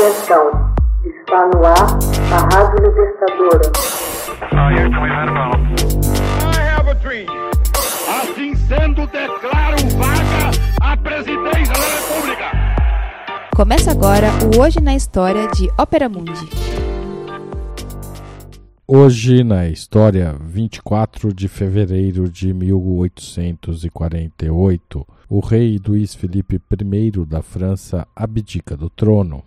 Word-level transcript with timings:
Atenção, 0.00 0.72
está 1.04 1.44
no 1.48 1.60
ar 1.62 1.98
a 2.32 2.38
Rádio 2.54 2.88
Libertadora. 2.88 3.68
Assim 8.08 8.54
sendo, 8.54 9.06
declaro 9.08 9.76
vaga 9.98 10.52
a 10.80 10.96
presidência 10.96 11.74
da 11.74 11.84
República. 11.98 12.46
Começa 13.54 13.90
agora 13.90 14.28
o 14.56 14.60
Hoje 14.62 14.80
na 14.80 14.96
História 14.96 15.46
de 15.48 15.68
Ópera 15.76 16.08
Mundi. 16.08 16.48
Hoje 18.88 19.44
na 19.44 19.68
história, 19.68 20.34
24 20.40 21.34
de 21.34 21.46
fevereiro 21.46 22.26
de 22.26 22.54
1848, 22.54 25.06
o 25.28 25.40
rei 25.40 25.78
Luís 25.86 26.14
Felipe 26.14 26.56
I 26.56 27.10
da 27.26 27.42
França 27.42 28.08
abdica 28.16 28.78
do 28.78 28.88
trono. 28.88 29.44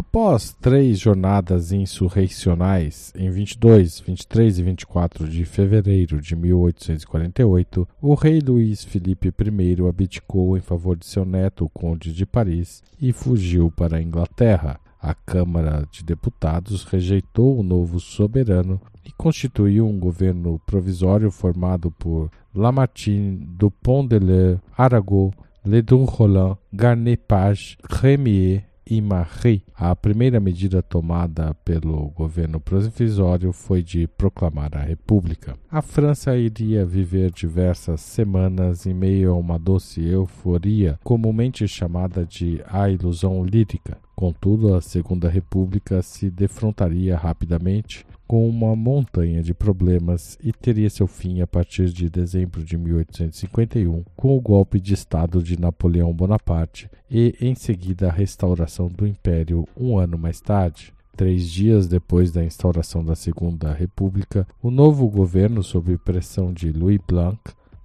Após 0.00 0.56
três 0.58 0.98
jornadas 0.98 1.72
insurreicionais, 1.72 3.12
em 3.14 3.28
22, 3.28 4.00
23 4.00 4.58
e 4.58 4.62
24 4.62 5.28
de 5.28 5.44
fevereiro 5.44 6.22
de 6.22 6.34
1848, 6.34 7.86
o 8.00 8.14
rei 8.14 8.40
Luís 8.40 8.82
Felipe 8.82 9.28
I 9.28 9.86
abdicou 9.86 10.56
em 10.56 10.60
favor 10.62 10.96
de 10.96 11.04
seu 11.04 11.26
neto, 11.26 11.66
o 11.66 11.68
Conde 11.68 12.14
de 12.14 12.24
Paris, 12.24 12.82
e 12.98 13.12
fugiu 13.12 13.70
para 13.70 13.98
a 13.98 14.02
Inglaterra. 14.02 14.80
A 14.98 15.12
Câmara 15.12 15.86
de 15.92 16.02
Deputados 16.02 16.82
rejeitou 16.84 17.60
o 17.60 17.62
novo 17.62 18.00
soberano 18.00 18.80
e 19.04 19.12
constituiu 19.12 19.86
um 19.86 19.98
governo 19.98 20.58
provisório 20.64 21.30
formado 21.30 21.90
por 21.90 22.30
Lamartine, 22.54 23.36
Dupont-de-l'Eure, 23.36 24.60
Arago, 24.74 25.30
Ledru-Rollin, 25.62 26.56
Garnet-Page, 26.72 27.76
Remier 27.86 28.69
Marie. 28.98 29.62
A 29.74 29.94
primeira 29.94 30.40
medida 30.40 30.82
tomada 30.82 31.52
pelo 31.62 32.08
governo 32.12 32.58
provisório 32.58 33.52
foi 33.52 33.82
de 33.82 34.06
proclamar 34.06 34.70
a 34.74 34.80
República. 34.80 35.54
A 35.70 35.82
França 35.82 36.34
iria 36.34 36.86
viver 36.86 37.30
diversas 37.30 38.00
semanas 38.00 38.86
em 38.86 38.94
meio 38.94 39.32
a 39.32 39.36
uma 39.36 39.58
doce 39.58 40.02
euforia, 40.02 40.98
comumente 41.04 41.68
chamada 41.68 42.24
de 42.24 42.62
a 42.66 42.88
ilusão 42.88 43.44
lírica. 43.44 43.98
Contudo, 44.16 44.74
a 44.74 44.80
Segunda 44.80 45.28
República 45.28 46.00
se 46.00 46.30
defrontaria 46.30 47.16
rapidamente 47.16 48.06
com 48.30 48.48
uma 48.48 48.76
montanha 48.76 49.42
de 49.42 49.52
problemas 49.52 50.38
e 50.40 50.52
teria 50.52 50.88
seu 50.88 51.08
fim 51.08 51.40
a 51.40 51.48
partir 51.48 51.88
de 51.88 52.08
dezembro 52.08 52.62
de 52.62 52.76
1851, 52.76 54.04
com 54.14 54.36
o 54.36 54.40
golpe 54.40 54.78
de 54.78 54.94
Estado 54.94 55.42
de 55.42 55.58
Napoleão 55.58 56.12
Bonaparte 56.12 56.88
e, 57.10 57.34
em 57.40 57.56
seguida, 57.56 58.06
a 58.06 58.12
restauração 58.12 58.86
do 58.86 59.04
Império 59.04 59.66
um 59.76 59.98
ano 59.98 60.16
mais 60.16 60.40
tarde. 60.40 60.94
Três 61.16 61.50
dias 61.50 61.88
depois 61.88 62.30
da 62.30 62.44
instauração 62.44 63.04
da 63.04 63.16
Segunda 63.16 63.72
República, 63.72 64.46
o 64.62 64.70
novo 64.70 65.08
governo, 65.08 65.60
sob 65.60 65.98
pressão 65.98 66.52
de 66.52 66.70
Louis 66.70 67.00
Blanc, 67.04 67.36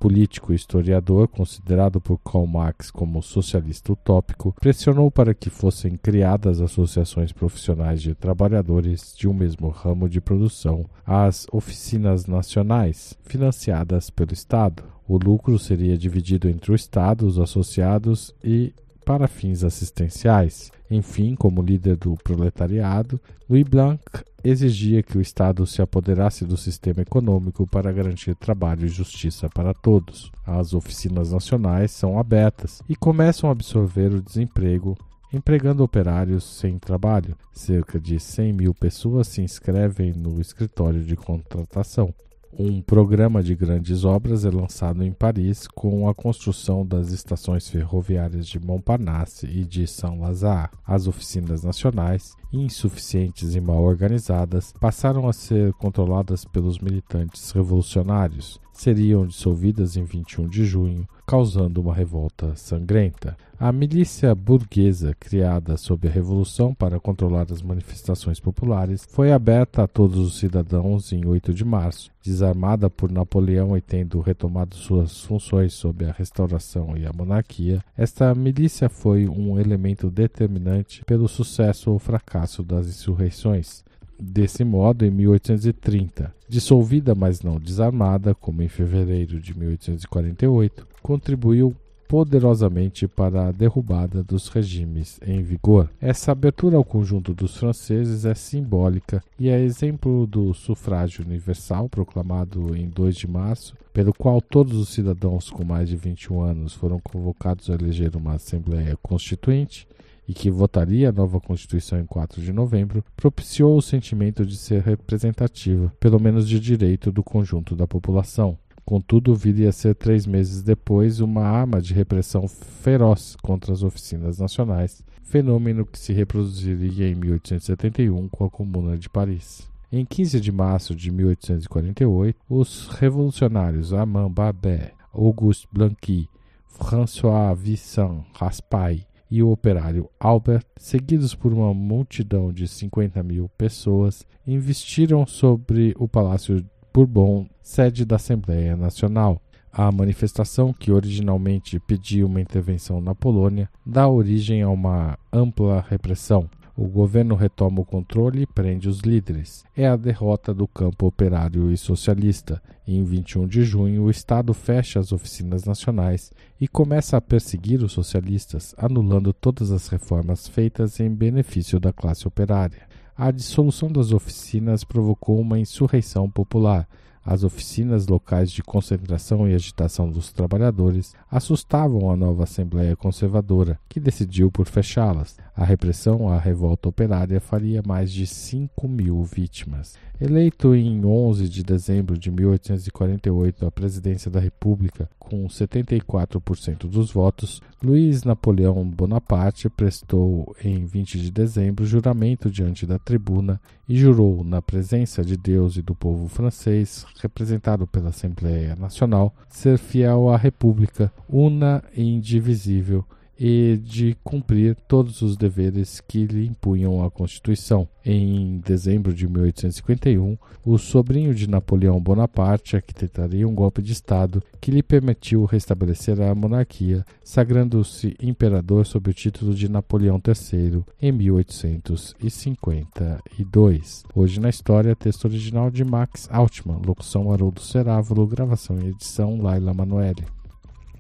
político 0.05 0.53
e 0.53 0.55
historiador, 0.55 1.27
considerado 1.27 1.99
por 1.99 2.19
Karl 2.19 2.45
Marx 2.45 2.91
como 2.91 3.23
socialista 3.23 3.91
utópico, 3.91 4.53
pressionou 4.61 5.09
para 5.09 5.33
que 5.33 5.49
fossem 5.49 5.97
criadas 5.97 6.61
associações 6.61 7.31
profissionais 7.31 8.03
de 8.03 8.13
trabalhadores 8.13 9.15
de 9.17 9.27
um 9.27 9.33
mesmo 9.33 9.67
ramo 9.69 10.07
de 10.07 10.21
produção, 10.21 10.85
as 11.03 11.47
oficinas 11.51 12.27
nacionais, 12.27 13.17
financiadas 13.23 14.11
pelo 14.11 14.31
Estado. 14.31 14.83
O 15.07 15.17
lucro 15.17 15.57
seria 15.57 15.97
dividido 15.97 16.47
entre 16.47 16.71
o 16.71 16.75
Estado, 16.75 17.25
os 17.25 17.39
associados 17.39 18.31
e 18.43 18.75
para 19.03 19.27
fins 19.27 19.63
assistenciais. 19.63 20.71
Enfim, 20.87 21.33
como 21.33 21.63
líder 21.63 21.95
do 21.95 22.15
proletariado, 22.17 23.19
Louis 23.49 23.63
Blanc 23.63 24.03
exigia 24.45 25.01
que 25.01 25.17
o 25.17 25.21
Estado 25.21 25.65
se 25.65 25.81
apoderasse 25.81 26.45
do 26.45 26.55
sistema 26.55 27.01
econômico 27.01 27.65
para 27.65 27.91
garantir 27.91 28.35
trabalho 28.35 28.85
e 28.85 28.89
justiça 28.89 29.49
para 29.49 29.73
todos. 29.73 30.31
As 30.45 30.73
oficinas 30.73 31.31
nacionais 31.31 31.91
são 31.91 32.19
abertas 32.19 32.81
e 32.87 32.95
começam 32.95 33.49
a 33.49 33.51
absorver 33.51 34.13
o 34.13 34.21
desemprego 34.21 34.95
empregando 35.33 35.83
operários 35.83 36.43
sem 36.43 36.77
trabalho. 36.77 37.35
Cerca 37.51 37.99
de 37.99 38.19
100 38.19 38.53
mil 38.53 38.73
pessoas 38.73 39.27
se 39.27 39.41
inscrevem 39.41 40.13
no 40.13 40.39
escritório 40.39 41.03
de 41.03 41.15
contratação. 41.15 42.13
Um 42.57 42.81
programa 42.81 43.43
de 43.43 43.53
grandes 43.53 44.05
obras 44.05 44.45
é 44.45 44.49
lançado 44.49 45.03
em 45.03 45.11
Paris 45.11 45.67
com 45.67 46.07
a 46.07 46.15
construção 46.15 46.85
das 46.85 47.11
estações 47.11 47.67
ferroviárias 47.69 48.47
de 48.47 48.61
Montparnasse 48.61 49.45
e 49.45 49.65
de 49.65 49.85
Saint-Lazare. 49.85 50.71
As 50.87 51.05
oficinas 51.05 51.65
nacionais, 51.65 52.33
insuficientes 52.53 53.55
e 53.55 53.59
mal 53.59 53.83
organizadas, 53.83 54.71
passaram 54.79 55.27
a 55.27 55.33
ser 55.33 55.73
controladas 55.73 56.45
pelos 56.45 56.79
militantes 56.79 57.51
revolucionários. 57.51 58.57
Seriam 58.75 59.25
dissolvidas 59.25 59.95
em 59.95 60.03
21 60.03 60.49
de 60.49 60.65
junho, 60.65 61.07
causando 61.25 61.79
uma 61.79 61.95
revolta 61.95 62.55
sangrenta. 62.57 63.37
A 63.57 63.71
milícia 63.71 64.35
burguesa, 64.35 65.15
criada 65.17 65.77
sob 65.77 66.05
a 66.07 66.11
Revolução 66.11 66.73
para 66.73 66.99
controlar 66.99 67.47
as 67.49 67.61
manifestações 67.61 68.37
populares, 68.37 69.07
foi 69.09 69.31
aberta 69.31 69.83
a 69.83 69.87
todos 69.87 70.19
os 70.19 70.37
cidadãos 70.37 71.13
em 71.13 71.25
8 71.25 71.53
de 71.53 71.63
março. 71.63 72.11
Desarmada 72.21 72.89
por 72.89 73.09
Napoleão 73.09 73.77
e 73.77 73.81
tendo 73.81 74.19
retomado 74.19 74.75
suas 74.75 75.21
funções 75.21 75.73
sob 75.73 76.05
a 76.05 76.11
restauração 76.11 76.97
e 76.97 77.05
a 77.05 77.13
monarquia, 77.13 77.81
esta 77.97 78.35
milícia 78.35 78.89
foi 78.89 79.25
um 79.25 79.57
elemento 79.57 80.11
determinante 80.11 81.03
pelo 81.05 81.29
sucesso 81.29 81.91
ou 81.91 81.97
fracasso 81.97 82.61
das 82.61 82.87
insurreições. 82.87 83.85
Desse 84.19 84.63
modo, 84.63 85.05
em 85.05 85.11
1830, 85.11 86.33
dissolvida 86.47 87.13
mas 87.13 87.41
não 87.41 87.59
desarmada, 87.59 88.33
como 88.33 88.61
em 88.61 88.69
fevereiro 88.69 89.39
de 89.39 89.57
1848, 89.57 90.87
contribuiu 91.01 91.75
poderosamente 92.07 93.07
para 93.07 93.47
a 93.47 93.51
derrubada 93.51 94.23
dos 94.23 94.47
regimes 94.47 95.19
em 95.25 95.41
vigor. 95.41 95.89
Essa 95.99 96.31
abertura 96.31 96.77
ao 96.77 96.83
conjunto 96.83 97.33
dos 97.33 97.57
franceses 97.57 98.25
é 98.25 98.35
simbólica 98.35 99.23
e 99.39 99.49
é 99.49 99.59
exemplo 99.59 100.27
do 100.27 100.53
sufrágio 100.53 101.25
universal 101.25 101.89
proclamado 101.89 102.75
em 102.75 102.87
2 102.87 103.15
de 103.15 103.27
março, 103.27 103.75
pelo 103.91 104.13
qual 104.13 104.41
todos 104.41 104.77
os 104.77 104.89
cidadãos 104.89 105.49
com 105.49 105.63
mais 105.63 105.89
de 105.89 105.97
21 105.97 106.41
anos 106.41 106.73
foram 106.73 106.99
convocados 106.99 107.69
a 107.69 107.73
eleger 107.73 108.15
uma 108.15 108.33
Assembleia 108.33 108.97
Constituinte 109.01 109.87
e 110.27 110.33
que 110.33 110.49
votaria 110.49 111.09
a 111.09 111.11
nova 111.11 111.39
Constituição 111.39 111.99
em 111.99 112.05
4 112.05 112.41
de 112.41 112.51
novembro, 112.51 113.03
propiciou 113.15 113.77
o 113.77 113.81
sentimento 113.81 114.45
de 114.45 114.57
ser 114.57 114.81
representativa, 114.81 115.93
pelo 115.99 116.19
menos 116.19 116.47
de 116.47 116.59
direito, 116.59 117.11
do 117.11 117.23
conjunto 117.23 117.75
da 117.75 117.87
população. 117.87 118.57
Contudo, 118.83 119.35
viria 119.35 119.69
a 119.69 119.71
ser 119.71 119.95
três 119.95 120.27
meses 120.27 120.61
depois 120.61 121.19
uma 121.19 121.43
arma 121.43 121.81
de 121.81 121.93
repressão 121.93 122.47
feroz 122.47 123.35
contra 123.41 123.73
as 123.73 123.81
oficinas 123.81 124.37
nacionais, 124.37 125.03
fenômeno 125.23 125.85
que 125.85 125.97
se 125.97 126.13
reproduziria 126.13 127.09
em 127.09 127.15
1871 127.15 128.29
com 128.29 128.45
a 128.45 128.49
Comuna 128.49 128.97
de 128.97 129.09
Paris. 129.09 129.67
Em 129.91 130.05
15 130.05 130.39
de 130.39 130.51
março 130.51 130.95
de 130.95 131.09
1848, 131.09 132.37
os 132.49 132.87
revolucionários 132.87 133.93
Armand 133.93 134.29
Barbet, 134.29 134.93
Auguste 135.11 135.67
Blanqui, 135.71 136.29
François 136.67 137.57
Vincent 137.57 138.23
Raspail 138.33 139.01
e 139.35 139.43
o 139.43 139.51
operário 139.51 140.09
Albert, 140.17 140.63
seguidos 140.77 141.35
por 141.35 141.51
uma 141.51 141.73
multidão 141.73 142.53
de 142.53 142.69
50 142.69 143.21
mil 143.21 143.49
pessoas, 143.57 144.25
investiram 144.47 145.27
sobre 145.27 145.93
o 145.99 146.07
Palácio 146.07 146.65
Bourbon, 146.93 147.45
sede 147.61 148.05
da 148.05 148.15
Assembleia 148.15 148.77
Nacional. 148.77 149.41
A 149.73 149.91
manifestação, 149.91 150.71
que 150.71 150.89
originalmente 150.89 151.81
pedia 151.81 152.25
uma 152.25 152.39
intervenção 152.39 153.01
na 153.01 153.13
Polônia, 153.13 153.69
dá 153.85 154.07
origem 154.07 154.61
a 154.61 154.69
uma 154.69 155.19
ampla 155.33 155.85
repressão. 155.89 156.49
O 156.77 156.87
governo 156.87 157.35
retoma 157.35 157.79
o 157.79 157.85
controle 157.85 158.41
e 158.41 158.45
prende 158.45 158.89
os 158.89 158.99
líderes. 158.99 159.63
É 159.77 159.87
a 159.87 159.95
derrota 159.95 160.53
do 160.53 160.67
campo 160.67 161.07
operário 161.07 161.71
e 161.71 161.77
socialista. 161.77 162.61
em 162.85 163.01
21 163.03 163.47
de 163.47 163.63
junho, 163.63 164.03
o 164.03 164.11
Estado 164.11 164.53
fecha 164.53 164.99
as 164.99 165.13
oficinas 165.13 165.63
nacionais 165.63 166.33
e 166.59 166.67
começa 166.67 167.15
a 167.15 167.21
perseguir 167.21 167.81
os 167.81 167.93
socialistas, 167.93 168.75
anulando 168.77 169.31
todas 169.31 169.71
as 169.71 169.87
reformas 169.87 170.47
feitas 170.47 170.99
em 170.99 171.09
benefício 171.09 171.79
da 171.79 171.93
classe 171.93 172.27
operária. 172.27 172.81
A 173.17 173.31
dissolução 173.31 173.89
das 173.89 174.11
oficinas 174.11 174.83
provocou 174.83 175.39
uma 175.39 175.57
insurreição 175.57 176.29
popular. 176.29 176.85
As 177.25 177.43
oficinas 177.43 178.05
locais 178.05 178.51
de 178.51 178.61
concentração 178.61 179.49
e 179.49 179.55
agitação 179.55 180.11
dos 180.11 180.31
trabalhadores 180.31 181.15
assustavam 181.29 182.11
a 182.11 182.15
nova 182.15 182.43
Assembleia 182.43 182.95
Conservadora, 182.95 183.79
que 183.89 183.99
decidiu 183.99 184.51
por 184.51 184.67
fechá-las. 184.67 185.35
A 185.55 185.65
repressão 185.65 186.29
à 186.29 186.37
revolta 186.37 186.87
operária 186.87 187.41
faria 187.41 187.81
mais 187.83 188.11
de 188.11 188.27
5 188.27 188.87
mil 188.87 189.23
vítimas. 189.23 189.95
Eleito 190.19 190.73
em 190.73 191.05
11 191.05 191.49
de 191.49 191.61
dezembro 191.61 192.17
de 192.17 192.31
1848 192.31 193.65
à 193.65 193.71
presidência 193.71 194.31
da 194.31 194.39
República 194.39 195.09
com 195.19 195.45
74% 195.45 196.87
dos 196.87 197.11
votos, 197.11 197.61
Luiz 197.83 198.23
Napoleão 198.23 198.87
Bonaparte 198.87 199.69
prestou 199.69 200.55
em 200.63 200.85
20 200.85 201.19
de 201.19 201.31
dezembro 201.31 201.85
juramento 201.85 202.49
diante 202.49 202.85
da 202.85 202.97
tribuna 202.97 203.59
e 203.89 203.97
jurou, 203.97 204.41
na 204.41 204.61
presença 204.61 205.21
de 205.21 205.35
Deus 205.35 205.75
e 205.75 205.81
do 205.81 205.93
povo 205.93 206.29
francês, 206.29 207.05
representado 207.21 207.85
pela 207.85 208.09
Assembleia 208.09 208.73
Nacional, 208.77 209.35
ser 209.49 209.77
fiel 209.77 210.29
à 210.29 210.37
República, 210.37 211.11
una 211.27 211.83
e 211.93 212.01
indivisível 212.01 213.03
e 213.39 213.79
de 213.83 214.17
cumprir 214.23 214.75
todos 214.87 215.21
os 215.21 215.37
deveres 215.37 215.99
que 215.99 216.25
lhe 216.25 216.47
impunham 216.47 217.03
a 217.03 217.11
Constituição. 217.11 217.87
Em 218.05 218.59
dezembro 218.59 219.13
de 219.13 219.27
1851, 219.27 220.37
o 220.63 220.77
sobrinho 220.77 221.33
de 221.33 221.49
Napoleão 221.49 221.99
Bonaparte 221.99 222.75
arquitetaria 222.75 223.47
um 223.47 223.55
golpe 223.55 223.81
de 223.81 223.93
Estado 223.93 224.43
que 224.61 224.69
lhe 224.69 224.83
permitiu 224.83 225.43
restabelecer 225.45 226.21
a 226.21 226.35
monarquia, 226.35 227.03
sagrando-se 227.23 228.15
imperador 228.21 228.85
sob 228.85 229.09
o 229.09 229.13
título 229.13 229.55
de 229.55 229.67
Napoleão 229.67 230.21
III 230.25 230.83
em 231.01 231.11
1852. 231.11 234.03
Hoje 234.13 234.39
na 234.39 234.49
história, 234.49 234.95
texto 234.95 235.25
original 235.25 235.71
de 235.71 235.83
Max 235.83 236.29
Altman, 236.31 236.79
locução 236.85 237.31
Haroldo 237.31 237.61
Cerávulo, 237.61 238.27
gravação 238.27 238.79
e 238.79 238.89
edição 238.89 239.41
Laila 239.41 239.73
Manoeli. 239.73 240.34